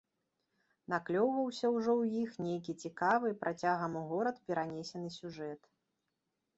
[0.93, 5.61] Наклёўваўся ўжо і ў іх нейкі цікавы, працягам у горад перанесены сюжэт.